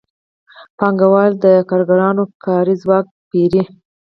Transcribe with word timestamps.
پانګوال 0.77 1.31
د 1.43 1.45
کارګرانو 1.69 2.23
کاري 2.45 2.75
ځواک 2.83 3.05
پېري 3.29 3.63